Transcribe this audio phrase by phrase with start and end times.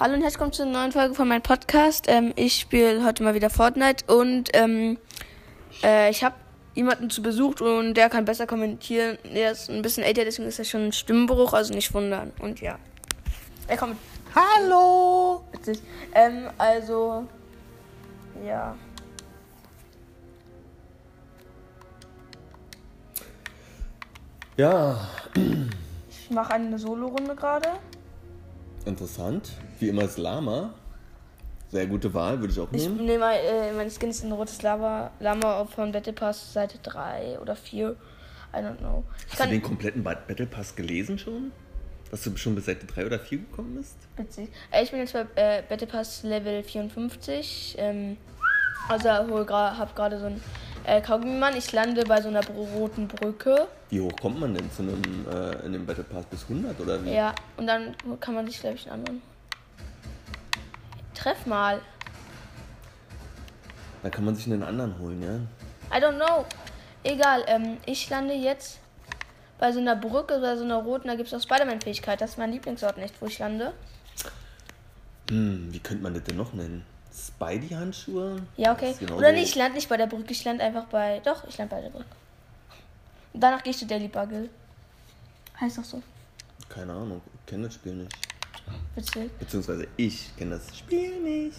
[0.00, 2.04] Hallo und herzlich willkommen zu einer neuen Folge von meinem Podcast.
[2.06, 4.96] Ähm, ich spiele heute mal wieder Fortnite und ähm,
[5.82, 6.36] äh, ich habe
[6.76, 9.18] jemanden zu Besuch und der kann besser kommentieren.
[9.24, 12.32] Der ist ein bisschen älter, deswegen ist er schon ein Stimmbruch, also nicht wundern.
[12.40, 12.78] Und ja.
[13.66, 13.96] Er kommt.
[14.36, 15.42] Hallo!
[15.50, 15.80] Witzig.
[16.14, 17.26] Ähm, also.
[18.46, 18.76] Ja.
[24.56, 25.08] Ja,
[26.08, 27.68] Ich mache eine Solo-Runde gerade.
[28.84, 29.50] interessant.
[29.80, 30.70] Wie immer das Lama.
[31.70, 33.04] Sehr gute Wahl, würde ich auch Ich nehmen.
[33.04, 37.38] nehme mal, äh, meine Skin ist ein rotes Lava, Lama von Battle Pass Seite 3
[37.40, 37.90] oder 4.
[38.54, 39.04] I don't know.
[39.26, 41.52] Ich Hast du den kompletten Ba- Battle Pass gelesen schon?
[42.10, 43.96] Dass du schon bis Seite 3 oder 4 gekommen bist?
[44.16, 44.48] Witzig.
[44.70, 47.76] Äh, ich bin jetzt bei äh, Battle Pass Level 54.
[47.78, 48.16] Ähm,
[48.88, 50.40] also hol gra hab gerade so einen
[50.84, 51.54] äh, Kaugummimann.
[51.54, 53.68] Ich lande bei so einer roten Brücke.
[53.90, 56.24] Wie hoch kommt man denn zu einem, äh, in dem Battle Pass?
[56.24, 57.12] Bis 100 oder wie?
[57.12, 59.22] Ja, und dann kann man sich, glaube ich, einen anderen.
[61.18, 61.80] Treff mal.
[64.02, 65.96] Dann kann man sich einen anderen holen, ja?
[65.96, 66.44] I don't know.
[67.02, 68.78] Egal, ähm, ich lande jetzt
[69.58, 72.20] bei so einer Brücke, bei so einer roten, da gibt es auch Spider-Man-Fähigkeit.
[72.20, 73.72] Das ist mein Lieblingsort nicht, wo ich lande.
[75.30, 76.84] Hm, wie könnte man das denn noch nennen?
[77.12, 78.42] Spidey-Handschuhe?
[78.56, 78.94] Ja, okay.
[78.98, 81.20] Genauso- Oder nee, ich lande nicht bei der Brücke, ich lande einfach bei.
[81.24, 82.04] Doch, ich lande bei der Brücke.
[83.32, 84.48] Und danach gehe ich zu Daily Bugle.
[85.60, 86.00] Heißt doch so.
[86.68, 88.12] Keine Ahnung, ich kenne das Spiel nicht.
[88.94, 89.30] Witzig.
[89.38, 91.58] Beziehungsweise ich kenne das Spiel nicht.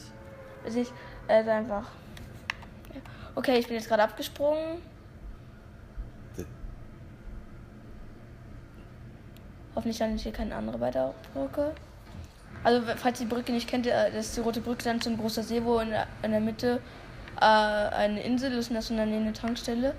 [0.64, 0.92] Witzig.
[1.28, 1.86] Äh, ist einfach.
[2.94, 3.02] Ja.
[3.36, 4.82] Okay, ich bin jetzt gerade abgesprungen.
[9.76, 11.74] Hoffentlich lande ich hier keine andere bei der Brücke.
[12.64, 15.06] Also, falls ihr die Brücke nicht kennt, äh, das ist die rote Brücke, dann ist
[15.06, 16.82] so ein großer See, wo in der, in der Mitte
[17.40, 19.96] äh, eine Insel ist und das ist eine Tankstelle.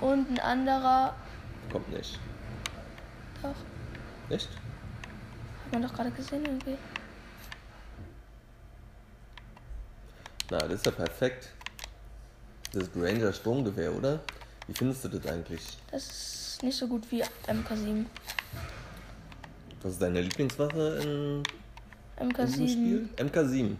[0.00, 1.14] Und ein anderer.
[1.72, 2.20] Kommt nicht.
[3.42, 3.54] Doch,
[4.30, 4.48] Echt?
[5.64, 6.76] Hat man doch gerade gesehen irgendwie.
[10.50, 11.48] Na, das ist ja perfekt.
[12.72, 14.20] Das Granger Sturmgewehr, oder?
[14.66, 15.78] Wie findest du das eigentlich?
[15.90, 18.04] Das ist nicht so gut wie MK7.
[19.82, 21.42] Was ist deine Lieblingswaffe in,
[22.20, 22.70] in diesem MK7.
[22.70, 23.08] Spiel?
[23.16, 23.76] MK7.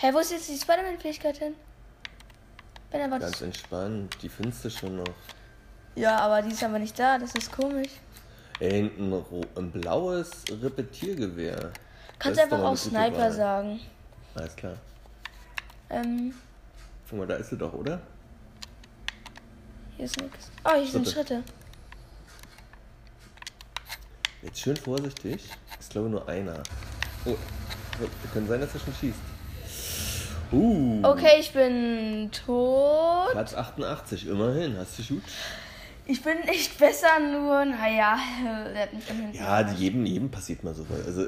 [0.00, 1.54] Hä, wo ist jetzt die Spider-Man-Fähigkeit hin?
[2.92, 4.16] Ganz entspannt.
[4.22, 5.14] Die findest du schon noch.
[5.98, 7.90] Ja, aber die ist aber nicht da, das ist komisch.
[8.60, 9.24] Ey, ein,
[9.56, 11.72] ein blaues Repetiergewehr.
[12.18, 13.32] Kannst einfach auch Sniper Wahl.
[13.32, 13.80] sagen.
[14.34, 14.74] Alles klar.
[15.90, 16.34] Ähm,
[17.08, 18.00] Guck mal, da ist sie doch, oder?
[19.96, 20.50] hier ist nichts.
[20.64, 21.42] Oh, hier sind Schritte.
[24.42, 25.50] Jetzt schön vorsichtig.
[25.80, 26.62] Ist glaube ich nur einer.
[27.24, 27.34] Oh,
[28.32, 29.18] kann sein, dass er schon schießt.
[30.52, 31.00] Uh.
[31.02, 33.32] Okay, ich bin tot.
[33.32, 34.76] Platz 88, immerhin.
[34.78, 35.22] Hast du gut?
[36.10, 38.18] Ich bin nicht besser, nur, naja,
[38.72, 39.36] der hat mich von hinten.
[39.36, 41.04] Ja, jedem, jedem passiert mal sowas.
[41.06, 41.26] Also,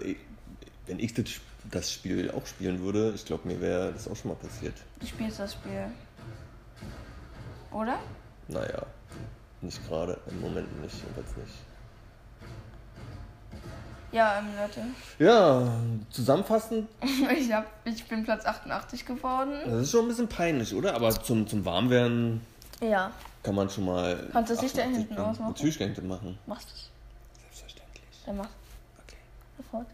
[0.86, 1.26] wenn ich das,
[1.70, 4.74] das Spiel auch spielen würde, ich glaube, mir wäre das auch schon mal passiert.
[4.98, 5.84] Du spielst das Spiel.
[7.72, 7.98] Oder?
[8.48, 8.86] Naja,
[9.60, 10.18] nicht gerade.
[10.30, 11.54] Im Moment nicht, jedenfalls nicht.
[14.12, 14.82] Ja, ähm, Leute.
[15.18, 15.72] Ja,
[16.10, 16.88] zusammenfassend,
[17.38, 19.52] Ich, hab, ich bin Platz 88 geworden.
[19.66, 20.94] das ist schon ein bisschen peinlich, oder?
[20.94, 22.40] Aber zum, zum Warmwerden
[22.80, 24.28] Ja, kann man schon mal.
[24.32, 25.48] Kannst du das Licht da 88 hinten ausmachen?
[25.52, 26.38] Natürlich kann ich das machen.
[26.46, 26.90] machst du's.
[27.42, 28.04] Selbstverständlich.
[28.26, 28.48] Dann mach
[29.06, 29.16] Okay.
[29.56, 29.86] sofort.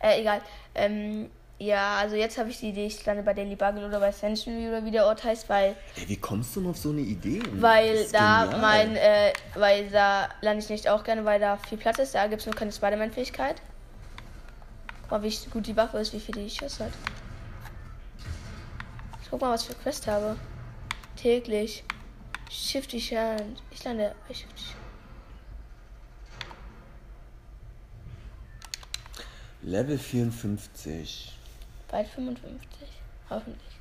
[0.00, 0.40] Äh, egal.
[0.74, 4.12] Ähm, ja, also jetzt habe ich die Idee, ich lande bei Daily Bugle oder bei
[4.12, 7.00] Sanctuary oder wie der Ort heißt, weil Ey, wie kommst du noch auf so eine
[7.00, 7.42] Idee?
[7.54, 8.60] Weil da genial.
[8.60, 12.14] mein, äh, weil da lande ich nicht auch gerne, weil da viel Platz ist.
[12.14, 13.60] Da gibt es nur keine Spider-Man-Fähigkeit.
[15.02, 16.92] Guck mal, wie gut die Waffe ist, wie viel die Schuss hat.
[19.22, 20.36] Ich guck mal, was ich für Quest habe.
[21.16, 21.82] Täglich.
[22.50, 23.62] Shifty Hand.
[23.70, 24.88] Ich lande bei Shifty Hand.
[29.62, 31.32] Level 54.
[31.88, 32.88] Bald 55.
[33.28, 33.78] Hoffentlich.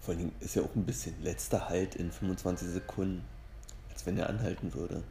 [0.00, 3.24] Vor allem ist ja auch ein bisschen letzter Halt in 25 Sekunden.
[3.90, 5.02] Als wenn er anhalten würde.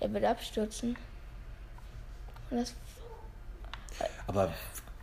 [0.00, 0.96] Er wird abstürzen.
[2.50, 2.74] Und das.
[4.26, 4.52] Aber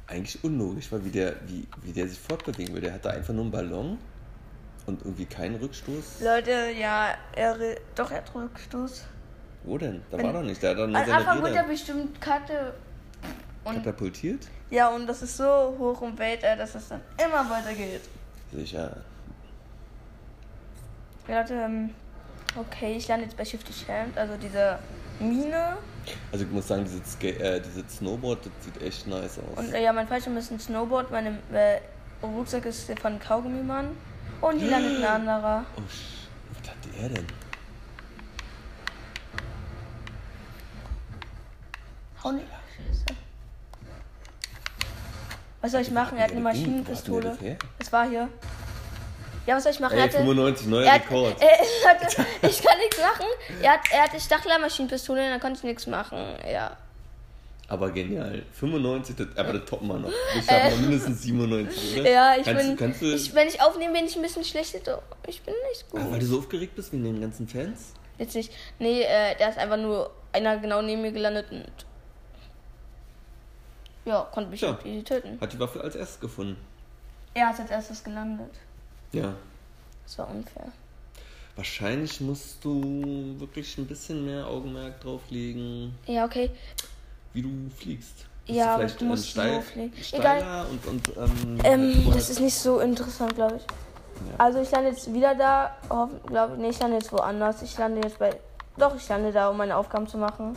[0.10, 2.82] eigentlich unlogisch, weil wie der, wie, wie der sich fortbewegen will.
[2.82, 3.98] Der hat da einfach nur einen Ballon
[4.86, 6.22] und irgendwie keinen Rückstoß.
[6.22, 7.58] Leute, ja, er.
[7.96, 9.06] Doch, er hat Rückstoß.
[9.64, 10.02] Wo denn?
[10.10, 10.62] Da Wenn- war doch nicht.
[10.64, 12.74] Der hat dann nur Am seine Anfang wird er bestimmt Karte.
[13.64, 14.48] Und katapultiert.
[14.72, 18.02] Ja, und das ist so hoch und weit, äh, dass es dann immer weitergeht.
[18.52, 18.98] Sicher.
[21.28, 21.90] Ja, Leute, ähm,
[22.56, 24.80] okay, ich lande jetzt bei Shifty Champ, also diese
[25.20, 25.78] Mine.
[26.32, 29.58] Also ich muss sagen, dieses, äh, dieses Snowboard, das sieht echt nice aus.
[29.58, 31.80] Und äh, ja, mein Fallschirm ist ein Snowboard, mein äh,
[32.24, 33.90] Rucksack ist von Kaugummimann
[34.42, 35.66] und die landet ein anderer.
[35.76, 37.28] Oh, was hat der denn?
[42.24, 42.48] Hau nicht.
[45.62, 46.18] Was soll ich machen?
[46.18, 47.38] Er hat eine Maschinenpistole.
[47.80, 48.30] Es war hier.
[49.50, 49.98] Ja, was soll ich machen?
[49.98, 51.36] er Ey, hatte, 95, neuer er hat, Rekord.
[51.42, 53.26] er hatte, ich kann nichts machen.
[53.64, 56.20] Er, hat, er hatte Stachler-Maschinenpistole, dann konnte ich nichts machen.
[56.48, 56.78] Ja.
[57.68, 58.44] Aber genial.
[58.54, 60.12] 95, das, aber das toppen wir noch.
[60.34, 62.06] Wir schaffen noch mindestens 97, oder?
[62.08, 62.14] Äh.
[62.14, 62.78] Ja, ich kannst, bin.
[62.78, 64.76] Kannst du, ich, wenn ich aufnehme, bin ich ein bisschen schlecht.
[65.26, 66.00] Ich bin nicht gut.
[66.00, 67.94] Ah, weil du so aufgeregt bist wegen den ganzen Fans?
[68.20, 68.54] Jetzt nicht.
[68.78, 71.66] Nee, äh, der ist einfach nur einer genau neben mir gelandet und.
[74.06, 74.78] Ja, konnte mich Ja.
[74.84, 75.42] irgendwie töten.
[75.42, 76.56] Hat die Waffe als erstes gefunden.
[77.34, 78.52] Er ist als erstes gelandet.
[79.12, 79.34] Ja.
[80.06, 80.68] Das war unfair.
[81.56, 86.52] Wahrscheinlich musst du wirklich ein bisschen mehr Augenmerk drauf legen, Ja, okay.
[87.34, 88.14] wie du fliegst.
[88.46, 90.04] Bist Ja, du vielleicht du musst ähm, steil, so fliegen.
[90.04, 93.62] steiler und, und ähm, Ähm, vorher- das ist nicht so interessant, glaube ich.
[93.64, 94.36] Ja.
[94.38, 95.76] Also ich lande jetzt wieder da,
[96.28, 96.60] glaube ich.
[96.60, 97.62] Nee, ich lande jetzt woanders.
[97.62, 98.38] Ich lande jetzt bei.
[98.78, 100.56] Doch, ich lande da, um meine Aufgaben zu machen.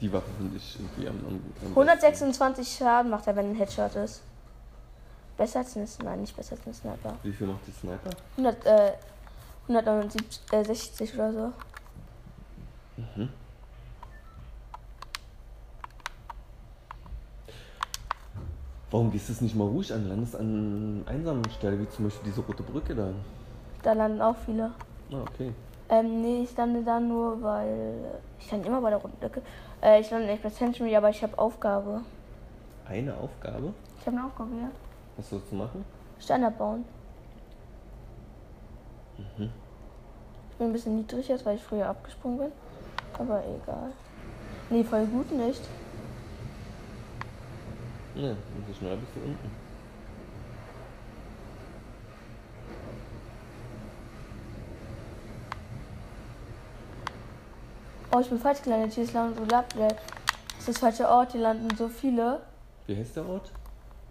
[0.00, 3.94] Die Waffe finde ich irgendwie am, am, am 126 Schaden macht er, wenn ein Headshot
[3.96, 4.20] ist.
[5.36, 6.16] Besser als ein Sniper.
[6.16, 7.14] Nicht besser als ein Sniper.
[7.22, 8.10] Wie viel macht die Sniper?
[8.36, 8.92] 100, äh,
[9.68, 11.52] 169 äh, 60 oder so.
[18.90, 20.08] Warum gehst du es nicht mal ruhig an?
[20.08, 23.08] Landest an einsamen Stelle, wie zum Beispiel diese rote Brücke da.
[23.82, 24.70] Da landen auch viele.
[25.12, 25.52] Ah, okay.
[25.88, 27.94] Ähm, nee, ich lande da nur, weil.
[28.40, 29.42] Ich lande immer bei der roten Decke.
[29.82, 32.02] Äh, ich lande nicht bei Century, aber ich habe Aufgabe.
[32.88, 33.74] Eine Aufgabe?
[34.00, 34.70] Ich habe eine Aufgabe, ja.
[35.16, 35.84] Was sollst du machen?
[36.18, 36.84] Stein abbauen.
[39.18, 42.52] Ich bin ein bisschen niedrig jetzt, weil ich früher abgesprungen bin.
[43.18, 43.92] Aber egal.
[44.68, 45.62] Nee, voll gut nicht.
[48.14, 49.50] Ne, umso schneller bist du unten.
[58.12, 58.94] Oh, ich bin falsch gelandet.
[58.94, 60.00] Hier ist Longo Laplab.
[60.48, 61.32] Das ist das falsche Ort.
[61.32, 62.40] Hier landen so viele.
[62.86, 63.52] Wie heißt der Ort?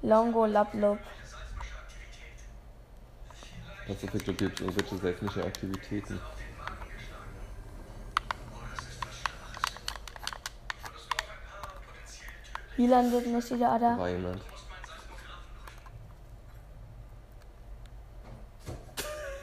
[0.06, 1.00] Longo Laplab.
[3.88, 6.20] Was auf jetzt gibt irgendwelche seismische Aktivitäten.
[12.76, 13.98] Hier landet nicht wieder Ada.
[13.98, 14.42] War jemand.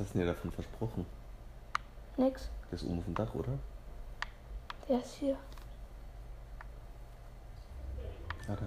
[0.00, 1.06] hast du dir davon versprochen?
[2.16, 2.48] Nix.
[2.70, 3.52] Der ist oben auf dem Dach, oder?
[4.88, 5.36] Der ist hier.
[8.48, 8.62] Ja, da.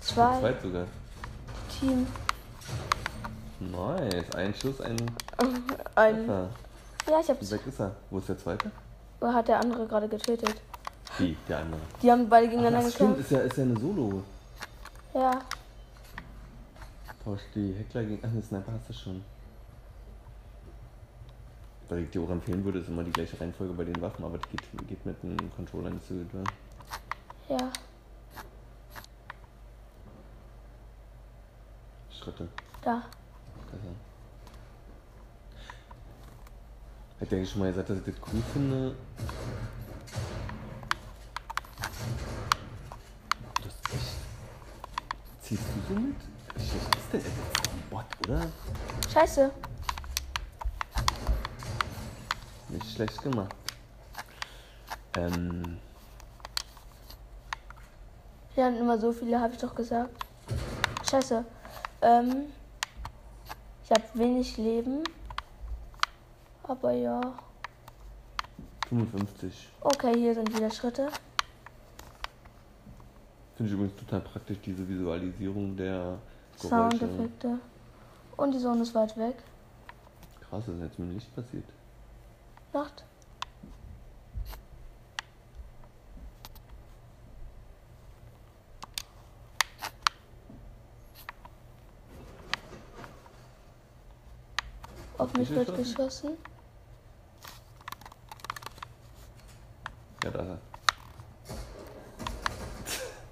[0.00, 0.40] Zwei.
[0.40, 0.86] Zweit sogar.
[1.78, 2.06] Team.
[3.58, 4.30] Nice.
[4.34, 4.96] Ein Schuss, ein
[5.94, 6.16] Ein.
[6.16, 6.48] Treffer.
[7.08, 7.50] Ja, ich hab's.
[7.50, 7.96] Weg ist er.
[8.10, 8.70] Wo ist der zweite?
[9.20, 10.54] Hat der andere gerade getötet.
[11.18, 11.80] Wie, der andere.
[12.02, 13.32] Die haben beide Ach, gegeneinander das stimmt, gekämpft.
[13.32, 14.22] ist ja, ist ja eine Solo.
[15.14, 15.40] Ja.
[17.24, 18.20] Tauscht die Heckler gegen.
[18.22, 19.24] Ach, eine Sniper hast du schon.
[21.88, 24.38] Was ich dir auch empfehlen würde, ist immer die gleiche Reihenfolge bei den Waffen, aber
[24.38, 26.26] das geht, geht mit dem Controller nicht so gut.
[27.48, 27.56] Ja?
[27.56, 27.72] Ja.
[32.10, 32.48] Schritte.
[32.82, 33.02] Da.
[33.70, 33.94] Besser.
[37.20, 38.96] Ich denke schon mal gesagt, dass ich das cool finde.
[43.62, 44.16] Das ist echt.
[45.40, 46.16] Ziehst du so mit?
[46.56, 47.28] Schlecht ist denn das?
[47.28, 48.46] Ist ein Bot, oder?
[49.12, 49.52] Scheiße.
[52.76, 53.54] Nicht schlecht gemacht.
[55.16, 55.78] Ähm.
[58.54, 60.26] Wir haben immer so viele, habe ich doch gesagt.
[61.08, 61.42] Scheiße.
[62.02, 62.46] Ähm.
[63.82, 65.04] Ich habe wenig Leben.
[66.64, 67.20] Aber ja.
[68.90, 69.68] 55.
[69.80, 71.08] Okay, hier sind wieder Schritte.
[73.56, 76.18] Finde ich übrigens total praktisch, diese Visualisierung der.
[76.58, 77.58] Soundeffekte.
[78.36, 79.36] Und die Sonne ist weit weg.
[80.40, 81.64] Krass, das ist jetzt mit dem Licht passiert.
[82.76, 83.04] Nacht.
[95.16, 96.36] Auf mich wird geschossen?
[100.22, 100.48] Ja, da ist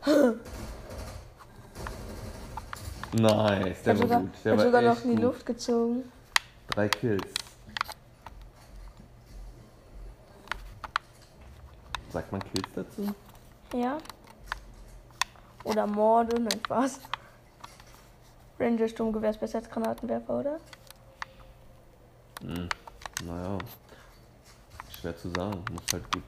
[0.06, 0.34] er.
[3.20, 4.30] nice, der war sogar, gut.
[4.42, 5.22] Der war sogar noch in die.
[5.22, 6.10] Luft gezogen.
[6.70, 7.33] Drei Kills.
[12.14, 13.12] Sagt man Kills dazu?
[13.72, 13.98] Ja.
[15.64, 17.00] Oder Morde, nein, Spaß.
[18.60, 20.60] Ranger Sturmgewehr ist besser als Granatenwerfer, oder?
[22.40, 22.68] Hm,
[23.24, 23.58] naja.
[24.90, 25.64] Schwer zu sagen.
[25.72, 26.22] Muss halt gut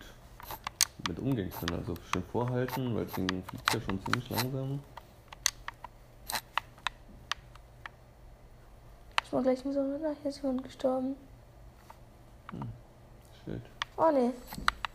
[1.06, 1.78] mit umgehen können.
[1.78, 4.80] Also schön vorhalten, weil Ding fliegt ja schon ziemlich langsam.
[9.22, 11.14] Ich war gleich so, na, hier ist jemand gestorben.
[13.44, 13.62] Shit.
[13.96, 14.32] Oh nee,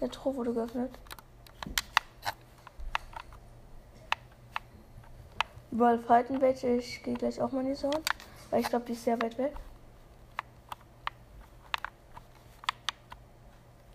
[0.01, 0.91] der Tor wurde geöffnet.
[5.71, 6.67] Überall fighten welche.
[6.67, 8.01] Ich gehe gleich auch mal in die Zone.
[8.49, 9.53] Weil ich glaube, die ist sehr weit weg.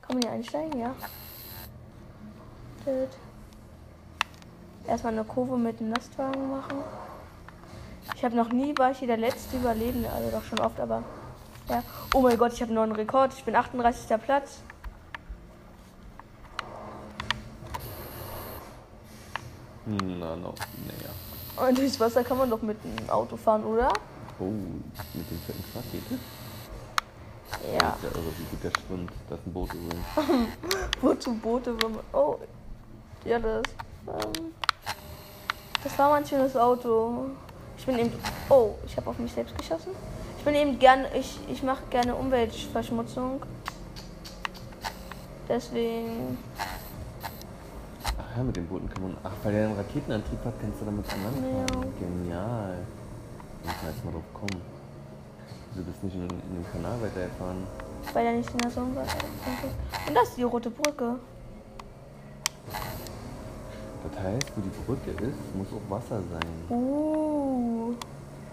[0.01, 0.81] Kann man hier einsteigen?
[0.81, 0.95] Ja.
[2.85, 3.11] Gut.
[4.87, 6.79] Erstmal eine Kurve mit dem Lastwagen machen.
[8.15, 10.11] Ich habe noch nie, war ich hier der letzte Überlebende.
[10.11, 11.03] Also doch schon oft, aber.
[11.69, 11.83] Ja.
[12.15, 13.35] Oh mein Gott, ich habe einen neuen Rekord.
[13.35, 14.17] Ich bin 38.
[14.23, 14.63] Platz.
[19.87, 20.55] Na, no.
[20.85, 21.69] Naja.
[21.69, 23.88] Und durchs Wasser kann man doch mit dem Auto fahren, oder?
[24.38, 26.02] Oh, mit dem fetten Kraket.
[27.62, 27.90] Ja.
[27.90, 29.12] Ist ja irre, wie gut der schwimmt.
[29.31, 30.07] Das ist ein Boot übrigens.
[31.00, 32.00] Wozu Boote, wenn man.
[32.12, 32.37] Oh.
[33.25, 33.62] Ja, das.
[34.09, 34.52] Ähm,
[35.83, 37.31] das war mein schönes Auto.
[37.78, 38.12] Ich bin eben.
[38.49, 39.93] Oh, ich habe auf mich selbst geschossen.
[40.38, 41.07] Ich bin eben gern.
[41.14, 43.43] Ich, ich mache gerne Umweltverschmutzung.
[45.49, 46.38] Deswegen.
[48.37, 49.16] Ja, mit den Booten kann man.
[49.25, 51.81] Ach, weil der einen Raketenantrieb hat, kannst du damit an Land Ja.
[51.99, 52.76] Genial.
[53.64, 54.61] Muss man jetzt mal drauf kommen.
[55.75, 57.66] Du bist nicht in, in den Kanal weitergefahren.
[58.12, 59.05] Weil er nicht in der Sonne war.
[60.07, 61.16] Und das ist die rote Brücke.
[64.05, 66.52] Das heißt, wo die Brücke ist, muss auch Wasser sein.
[66.69, 67.95] Uh.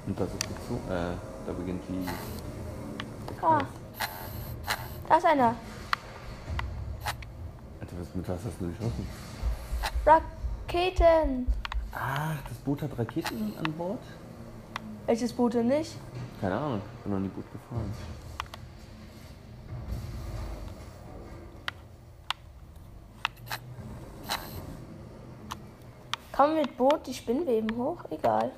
[0.08, 0.82] Und das ist gezogen.
[0.90, 2.08] Äh, da beginnt die.
[3.42, 3.62] Ah.
[5.10, 5.56] Da ist einer.
[7.82, 9.23] Alter, was, mit was hast du geschossen?
[10.06, 11.48] Raketen.
[11.94, 14.00] Ach, das Boot hat Raketen an Bord?
[15.06, 15.96] Welches Boot denn nicht?
[16.42, 17.94] Keine Ahnung, bin noch nie Boot gefahren.
[26.44, 28.04] Man mit Boot die Spinnweben hoch?
[28.10, 28.52] Egal.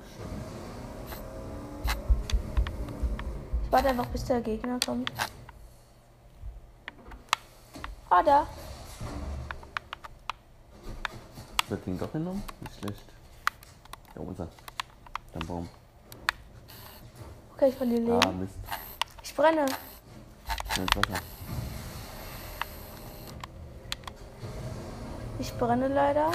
[3.62, 5.12] Ich warte einfach, bis der Gegner kommt.
[8.10, 8.46] Ah, da.
[11.68, 12.42] Wird den doch genommen?
[12.60, 13.04] Nicht schlecht.
[14.14, 14.48] Ja, unser.
[15.34, 15.68] Der Baum.
[17.54, 18.20] Okay, ich verliere Leben.
[18.24, 18.54] Ah, Mist.
[19.22, 19.66] Ich brenne.
[20.76, 21.20] Ins Wasser.
[25.38, 26.30] Ich brenne leider.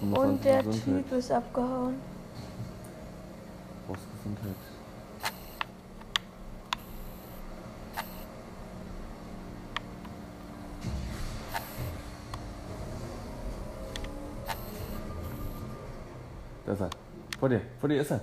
[0.00, 0.62] Und der.
[0.62, 1.98] Typ ist abgehauen.
[3.86, 4.59] Brauchst Gesundheit.
[17.50, 17.60] Dir.
[17.78, 18.20] Vor dir ist er.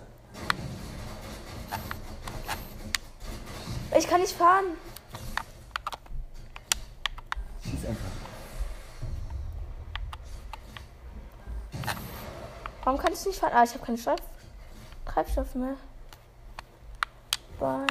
[3.98, 4.66] Ich kann nicht fahren.
[7.64, 8.12] Schieß einfach.
[12.84, 13.54] Warum kann ich nicht fahren?
[13.54, 14.22] Ah, ich habe keinen Treib
[15.06, 15.76] Treibstoff mehr.
[17.60, 17.88] Bye.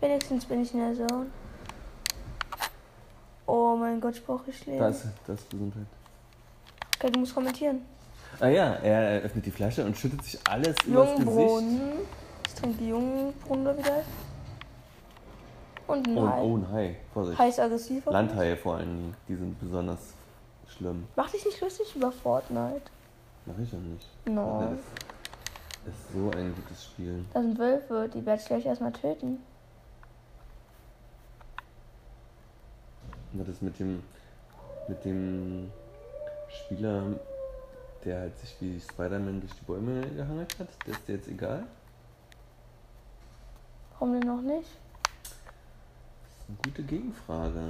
[0.00, 1.26] Wenigstens bin ich in der Zone.
[3.46, 4.78] Oh mein Gott, ich brauche ich Leben.
[4.78, 5.86] Da ist, da ist Gesundheit.
[6.96, 7.84] Okay, du musst kommentieren.
[8.40, 11.64] Ah ja, er öffnet die Flasche und schüttet sich alles übers Gesicht.
[12.46, 14.02] Ich trinke die Jungbrunnen wieder.
[15.88, 16.40] Und ein Oh, Hai.
[16.42, 16.96] oh, ein Hai.
[17.12, 17.38] Vorsicht.
[17.38, 18.06] Heiß aggressiv.
[18.06, 18.12] auf mich.
[18.12, 19.16] Landhaie vor allen Dingen.
[19.26, 19.98] Die sind besonders
[20.68, 21.06] schlimm.
[21.16, 22.82] Mach dich nicht lustig über Fortnite.
[23.46, 24.06] Mach ich ja nicht.
[24.26, 24.78] Nein.
[25.84, 27.24] Das ist so ein gutes Spiel.
[27.32, 29.38] Da sind Wölfe, die werde ich gleich erstmal töten.
[33.32, 34.02] Und das mit dem,
[34.88, 35.70] mit dem
[36.48, 37.02] Spieler,
[38.08, 41.66] der halt sich wie Spider-Man durch die Bäume gehangelt hat, der ist dir jetzt egal?
[43.92, 44.70] Warum denn noch nicht?
[45.22, 47.68] Das ist eine gute Gegenfrage.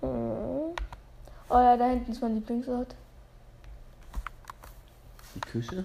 [0.00, 0.74] Hm.
[1.48, 2.94] Oh ja, da hinten ist mein Lieblingsort.
[5.34, 5.84] Die Küche?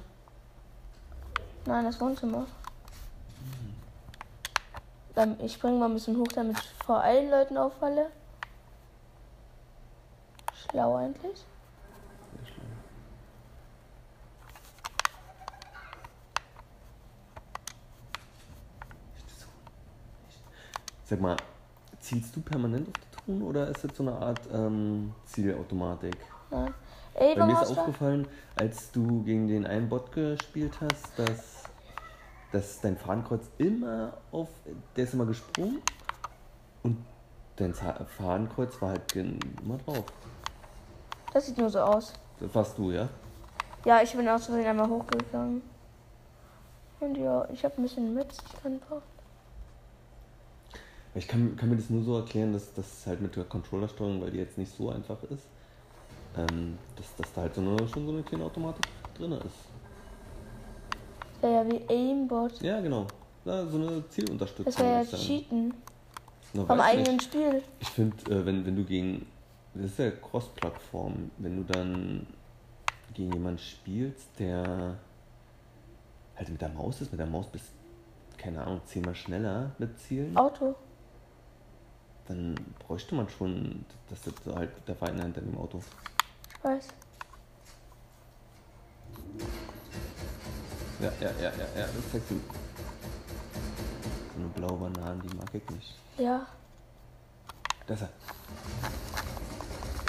[1.65, 2.47] Nein, das Wohnzimmer.
[5.15, 8.09] Dann, ich springe mal ein bisschen hoch, damit ich vor allen Leuten auffalle.
[10.53, 11.45] Schlau eigentlich.
[21.11, 21.35] Sag mal,
[21.99, 26.15] zielst du permanent auf die Truhen oder ist das so eine Art ähm, Zielautomatik?
[26.49, 26.73] Nein.
[27.15, 28.25] Ey, Bei mir ist aufgefallen,
[28.55, 31.63] als du gegen den einen Bot gespielt hast, dass,
[32.53, 34.47] dass dein Fahnenkreuz immer auf.
[34.95, 35.81] Der ist immer gesprungen
[36.83, 36.95] und
[37.57, 40.05] dein Fahnenkreuz war halt immer drauf.
[41.33, 42.13] Das sieht nur so aus.
[42.39, 43.09] Das warst du, ja?
[43.83, 45.61] Ja, ich bin aus Versehen einmal hochgegangen.
[47.01, 48.41] Und ja, ich habe ein bisschen Mist.
[48.47, 49.03] Ich kann drauf.
[51.13, 54.31] Ich kann, kann mir das nur so erklären, dass das halt mit der Controllersteuerung, weil
[54.31, 55.45] die jetzt nicht so einfach ist,
[56.37, 58.85] ähm, dass, dass da halt so eine, schon so eine kleine Automatik
[59.17, 59.71] drin ist.
[61.41, 62.61] Wäre ja wie Aimbot.
[62.61, 63.07] Ja, genau.
[63.43, 64.65] Ja, so eine Zielunterstützung.
[64.65, 65.17] Das wäre ja.
[65.17, 65.73] Cheaten.
[66.53, 67.23] Na, Vom weiß eigenen nicht.
[67.23, 67.63] Spiel.
[67.79, 69.25] Ich finde, äh, wenn, wenn du gegen.
[69.73, 71.31] Das ist ja Cross-Plattform.
[71.37, 72.27] Wenn du dann
[73.13, 74.97] gegen jemanden spielst, der
[76.35, 77.71] halt mit der Maus ist, mit der Maus bist,
[78.37, 80.75] keine Ahnung, zehnmal schneller mit Zielen, Auto.
[82.31, 85.81] Dann bräuchte man schon, dass das halt der Feind hinter dem Auto.
[86.57, 86.88] Ich weiß.
[91.01, 92.39] Ja, ja, ja, ja, ja, das zeigst du.
[94.33, 95.95] So eine blaue Banane, die mag ich nicht.
[96.17, 96.45] Ja.
[97.88, 98.09] Das ist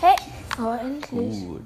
[0.00, 0.16] Hey!
[0.58, 0.80] Oh, er.
[0.80, 1.46] endlich.
[1.46, 1.62] Gut.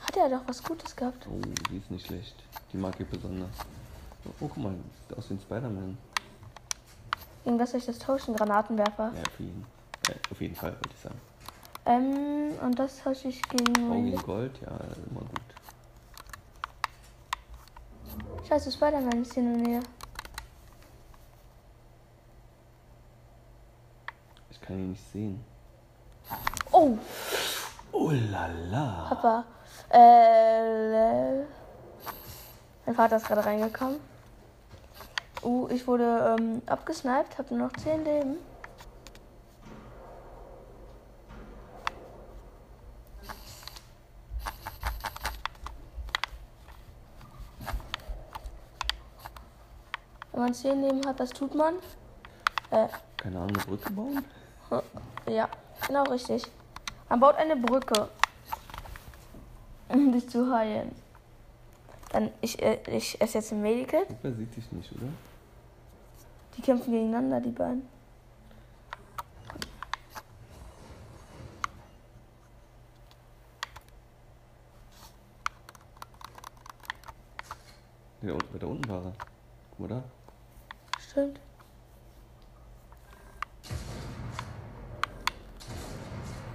[0.00, 1.26] Hat er doch was Gutes gehabt.
[1.30, 2.34] Oh, die ist nicht schlecht.
[2.72, 3.50] Die mag ich besonders.
[4.24, 4.74] Oh, guck mal,
[5.16, 5.96] aus wie ein Spider-Man.
[7.48, 8.36] Gegen was soll ich das tauschen?
[8.36, 9.10] Granatenwerfer.
[9.16, 9.64] Ja, auf jeden,
[10.06, 11.18] äh, auf jeden Fall, würde ich sagen.
[11.86, 13.88] Ähm, und das tausche ich gegen.
[13.88, 14.68] Meine- gegen Gold, ja,
[15.10, 15.40] immer gut.
[18.46, 19.80] Scheiße, Spider-Man ist hier in der Nähe.
[24.50, 25.42] Ich kann ihn nicht sehen.
[26.70, 26.98] Oh,
[27.92, 29.06] Oh la la.
[29.08, 29.44] Papa.
[29.88, 31.44] Äh.
[32.84, 33.98] Mein Vater ist gerade reingekommen.
[35.42, 38.36] Uh, ich wurde ähm, abgesniped, hab nur noch 10 Leben.
[50.32, 51.74] Wenn man 10 Leben hat, das tut man.
[52.70, 54.24] Äh, Keine Ahnung, eine Brücke bauen?
[55.28, 55.48] ja,
[55.86, 56.42] genau richtig.
[57.08, 58.08] Man baut eine Brücke,
[59.88, 60.94] um dich zu heilen.
[62.10, 64.06] Dann, ich, äh, ich esse jetzt ein Medikit.
[64.22, 65.08] Wer sieht dich nicht, oder?
[66.58, 67.88] Die kämpfen gegeneinander, die beiden.
[78.22, 79.12] Ja, und, da unten war er.
[79.70, 80.04] Guck mal da.
[80.98, 81.38] Stimmt.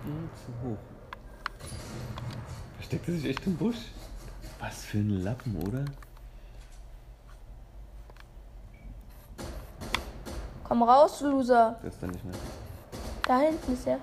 [0.04, 0.78] Hm, zu hoch.
[2.76, 3.78] Versteckt er sich echt im Busch?
[4.60, 5.86] Was für ein Lappen, oder?
[10.74, 11.76] Komm raus, Loser.
[11.84, 12.34] Ist da nicht mehr.
[13.28, 14.00] Da hinten ist er.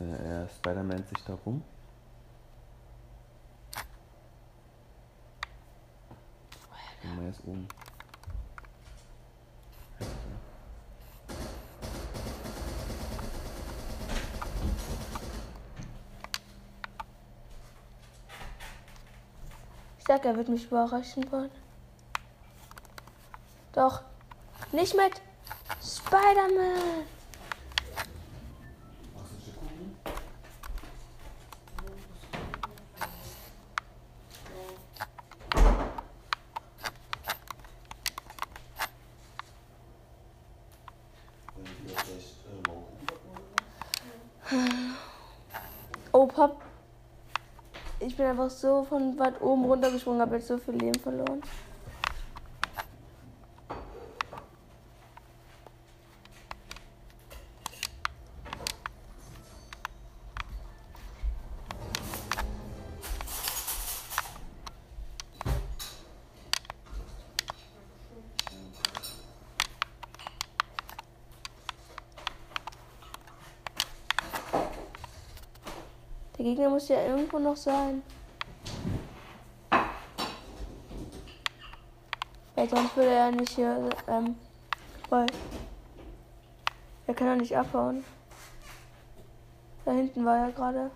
[0.00, 1.62] Äh, er Spider-Man sich da rum.
[7.02, 7.68] Und er ist oben.
[20.20, 21.50] Sag, er wird mich überraschen wollen.
[23.72, 24.02] Doch.
[24.70, 25.12] Nicht mit
[25.82, 27.06] Spider-Man.
[46.12, 46.69] Oh, Pop.
[48.20, 51.40] Bin einfach so von weit oben runtergesprungen, habe jetzt so viel Leben verloren.
[76.40, 78.02] Der Gegner muss ja irgendwo noch sein.
[82.54, 84.36] Weil sonst würde er nicht hier, ähm,
[85.10, 85.26] weil
[87.06, 88.02] er kann doch nicht abhauen.
[89.84, 90.90] Da hinten war er gerade.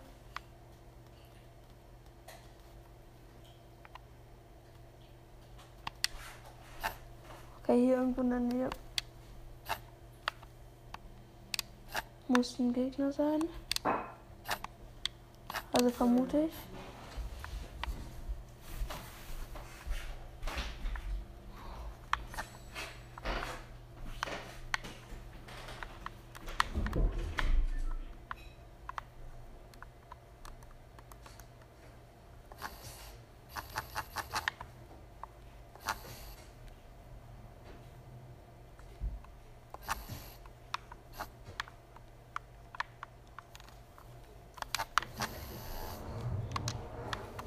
[7.63, 8.71] Okay, hier irgendwo in der Nähe.
[12.29, 13.43] Muss ein Gegner sein.
[15.77, 16.84] Also vermute ich.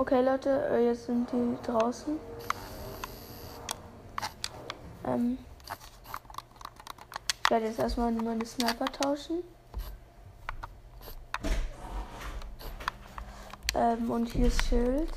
[0.10, 2.18] Okay, Leute, äh, jetzt sind die draußen.
[5.04, 5.38] Ähm,
[7.44, 9.44] ich werde jetzt erstmal meine Sniper tauschen.
[13.76, 15.10] Ähm, und hier ist Schild.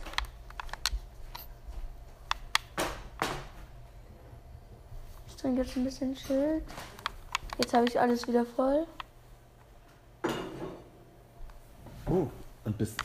[5.29, 6.64] Ich trinke jetzt ein bisschen Schild.
[7.59, 8.88] Jetzt habe ich alles wieder voll.
[12.07, 12.26] Oh,
[12.64, 13.00] und bist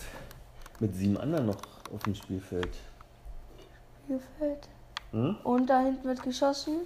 [0.79, 2.75] mit sieben anderen noch auf dem Spielfeld.
[4.03, 4.67] Spielfeld.
[5.11, 5.37] Hm?
[5.43, 6.77] Und da hinten wird geschossen.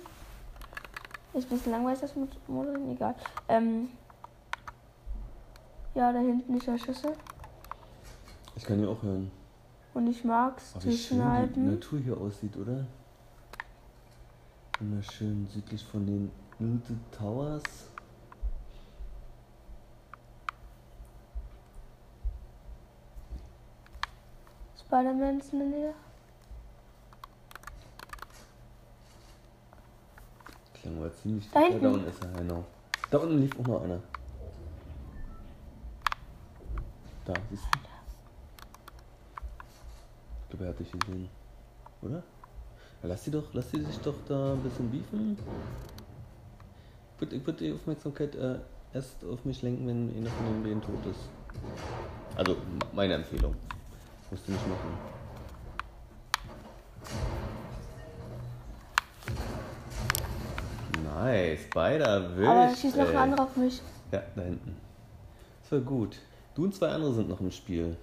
[1.33, 3.15] Ist ein bisschen langweilig das mit Motoren, egal.
[3.47, 3.89] Ähm,
[5.95, 7.13] ja, da hinten ist der Schüsse.
[8.55, 9.31] Ich kann hier auch hören.
[9.93, 11.59] Und ich mag's Oh, zu wie schön die.
[11.59, 12.85] Natur hier aussieht, oder?
[14.79, 17.63] Wunderschön südlich von den Milton Towers.
[24.89, 25.93] Spider-Man ist in der Nähe.
[30.73, 31.83] Klang aber ziemlich Da hinten.
[31.83, 32.65] Da unten ist er, genau.
[33.11, 33.99] Da unten lief auch noch einer.
[37.25, 37.79] Da, siehst du?
[40.41, 41.29] Ich glaube, er hat dich gesehen.
[42.01, 42.23] Oder?
[43.03, 45.37] Ja, lass die doch, lass die sich doch da ein bisschen beefen.
[47.13, 48.55] Ich würde würd die Aufmerksamkeit äh,
[48.91, 51.29] erst auf mich lenken, wenn einer von den beiden tot ist.
[52.35, 52.57] Also,
[52.91, 53.53] meine Empfehlung.
[54.31, 54.97] Musst du nicht machen.
[61.03, 62.47] Nice, beide erwischt.
[62.47, 63.81] Aber da schießt noch ein anderer auf mich.
[64.11, 64.75] Ja, da hinten.
[65.61, 66.17] Das war gut.
[66.55, 67.97] Du und zwei andere sind noch im Spiel.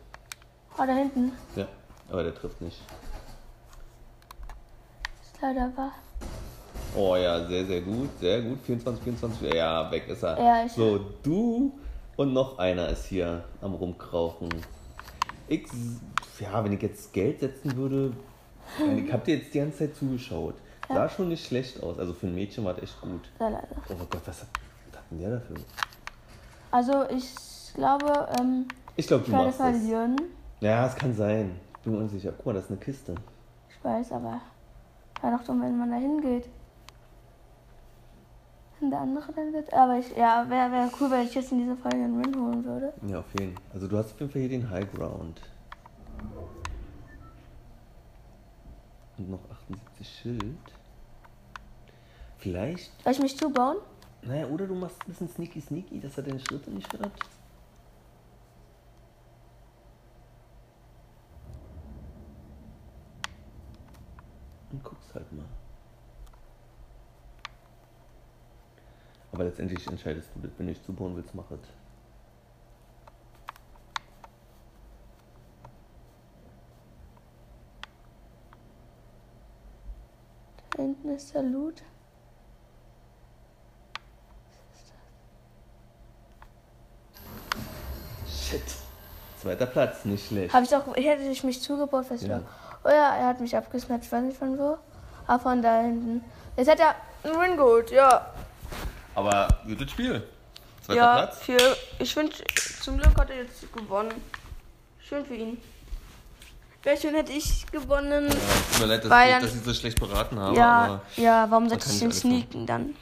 [0.79, 1.33] Oh, da hinten.
[1.55, 1.67] Ja,
[2.11, 2.81] aber der trifft nicht.
[5.23, 5.93] Ist leider wahr.
[6.97, 8.09] Oh ja, sehr, sehr gut.
[8.21, 8.59] Sehr gut.
[8.65, 9.55] 24, 24.
[9.55, 10.39] Ja, weg ist er.
[10.43, 11.73] Ja, so, du
[12.17, 14.49] und noch einer ist hier am Rumkrauchen.
[15.49, 15.67] Ich,
[16.41, 18.13] ja, wenn ich jetzt Geld setzen würde,
[18.97, 20.55] ich hab dir jetzt die ganze Zeit zugeschaut.
[20.89, 21.99] Sah schon nicht schlecht aus.
[21.99, 23.29] Also für ein Mädchen war das echt gut.
[23.41, 23.69] Ja, leider.
[23.89, 24.49] Oh Gott, was hat,
[24.91, 25.57] was hat denn der dafür?
[26.71, 27.33] Also, ich
[27.75, 29.67] glaube, ähm, Ich glaube, ich du werde machst es.
[29.67, 30.17] verlieren.
[30.61, 31.59] Ja, es kann sein.
[31.83, 32.33] Bin mir unsicher.
[32.37, 33.15] Guck mal, das ist eine Kiste.
[33.69, 34.41] Ich weiß, aber
[35.23, 36.49] wäre doch dumm, wenn man da hingeht.
[38.81, 39.73] Wenn der andere dann wird.
[39.73, 42.65] Aber ich, ja, wäre wär cool, wenn ich jetzt in dieser Folge einen Win holen
[42.65, 42.93] würde.
[43.09, 43.65] Ja, auf jeden Fall.
[43.73, 45.41] Also du hast auf jeden Fall hier den High Ground.
[49.19, 50.59] Und noch 78 Schild.
[52.39, 53.79] Vielleicht, Soll ich mich zubauen?
[54.23, 57.12] naja, oder du machst ein bisschen sneaky sneaky, dass er deine Schritte nicht hört.
[64.73, 65.45] Und guckst halt mal.
[69.37, 71.61] Aber letztendlich entscheidest du das, wenn du dich zubauen willst, mach es.
[80.70, 81.83] Da hinten ist der Loot.
[88.27, 88.62] Shit.
[89.42, 90.55] Zweiter Platz, nicht schlecht.
[90.55, 92.40] Habe ich auch, hätte ich mich zugebaut, fest Ja.
[92.85, 94.79] Oh ja, er hat mich abgesnappt, ich weiß nicht von wo.
[95.27, 96.25] Aber von da hinten.
[96.57, 98.33] Jetzt hat er einen Win geholt, ja.
[99.16, 100.22] Aber gutes Spiel.
[100.83, 101.38] Zweiter ja, Platz.
[101.40, 102.33] Für, ich finde,
[102.83, 104.14] zum Glück hat er jetzt gewonnen.
[105.00, 105.59] Schön für ihn.
[106.83, 108.29] Wäre schön, hätte ich gewonnen.
[108.29, 110.55] Tut mir leid, dass, Weil ich, dass ich so schlecht beraten habe.
[110.57, 112.18] ja, ja, warum sollte ich den machen.
[112.20, 112.94] sneaken dann?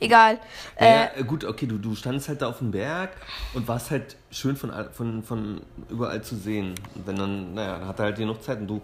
[0.00, 0.38] Egal.
[0.80, 3.10] naja, Äh, äh, gut, okay, du, du standest halt da auf dem Berg
[3.52, 6.74] und warst halt schön von, von, von überall zu sehen.
[6.94, 8.80] Und wenn dann, naja, dann hat er halt genug Zeit und du.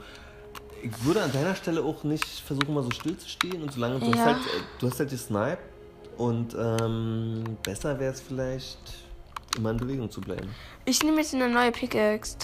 [0.82, 4.00] Ich würde an deiner Stelle auch nicht versuchen, mal so still zu stehen und solange
[4.00, 4.24] du, hast, Ja.
[4.26, 5.58] halt, äh, du hast halt gesniped
[6.18, 8.78] und ähm, besser wäre es vielleicht,
[9.56, 10.54] immer in Bewegung zu bleiben.
[10.84, 12.36] ich nehme jetzt eine neue Pickaxe.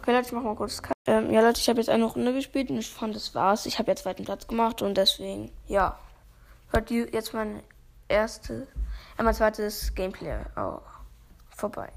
[0.00, 0.80] Okay, Leute, ich mach mal kurz.
[1.06, 3.66] Ähm, ja, Leute, ich habe jetzt eine Runde gespielt und ich fand, das war's.
[3.66, 5.98] Ich habe jetzt zweiten Platz gemacht und deswegen, ja.
[6.72, 7.62] Hört jetzt mein
[8.08, 8.66] erste,
[9.18, 10.82] äh, mein zweites Gameplay auch
[11.50, 11.90] vorbei.